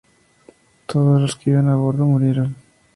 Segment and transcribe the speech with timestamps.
[0.87, 2.55] Todos los que iban a bordo murieron.